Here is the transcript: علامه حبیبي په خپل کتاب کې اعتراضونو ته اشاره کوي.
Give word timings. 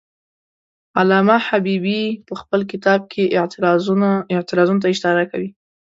علامه 0.99 1.37
حبیبي 1.47 2.01
په 2.27 2.33
خپل 2.41 2.59
کتاب 2.71 2.99
کې 3.11 3.23
اعتراضونو 4.37 4.81
ته 4.81 4.87
اشاره 4.93 5.23
کوي. 5.31 5.49